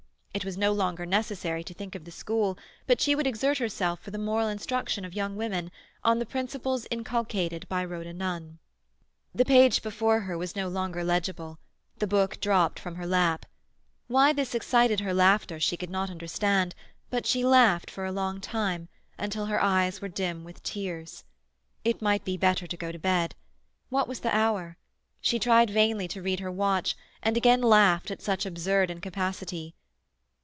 It 0.33 0.45
was 0.45 0.57
no 0.57 0.71
longer 0.71 1.05
necessary 1.05 1.61
to 1.65 1.73
think 1.73 1.93
of 1.93 2.05
the 2.05 2.09
school, 2.11 2.57
but 2.87 3.01
she 3.01 3.15
would 3.15 3.27
exert 3.27 3.57
herself 3.57 3.99
for 3.99 4.11
the 4.11 4.17
moral 4.17 4.47
instruction 4.47 5.03
of 5.03 5.13
young 5.13 5.35
women—on 5.35 6.19
the 6.19 6.25
principles 6.25 6.87
inculcated 6.89 7.67
by 7.67 7.83
Rhoda 7.83 8.13
Nunn. 8.13 8.59
The 9.35 9.43
page 9.43 9.83
before 9.83 10.21
her 10.21 10.37
was 10.37 10.55
no 10.55 10.69
longer 10.69 11.03
legible; 11.03 11.59
the 11.97 12.07
book 12.07 12.39
dropped 12.39 12.79
from 12.79 12.95
her 12.95 13.05
lap. 13.05 13.45
Why 14.07 14.31
this 14.31 14.55
excited 14.55 15.01
her 15.01 15.13
laughter 15.13 15.59
she 15.59 15.75
could 15.75 15.89
not 15.89 16.09
understand; 16.09 16.75
but 17.09 17.25
she 17.25 17.43
laughed 17.43 17.91
for 17.91 18.05
a 18.05 18.11
long 18.13 18.39
time, 18.39 18.87
until 19.19 19.47
her 19.47 19.61
eyes 19.61 19.99
were 20.01 20.07
dim 20.07 20.45
with 20.45 20.63
tears. 20.63 21.25
It 21.83 22.01
might 22.01 22.23
be 22.23 22.37
better 22.37 22.67
to 22.67 22.77
go 22.77 22.93
to 22.93 22.97
bed. 22.97 23.35
What 23.89 24.07
was 24.07 24.21
the 24.21 24.33
hour? 24.33 24.77
She 25.19 25.39
tried 25.39 25.69
vainly 25.69 26.07
to 26.07 26.21
read 26.21 26.39
her 26.39 26.49
watch, 26.51 26.95
and 27.21 27.35
again 27.35 27.61
laughed 27.61 28.09
at 28.09 28.21
such 28.21 28.45
absurd 28.45 28.89
incapacity. 28.89 29.75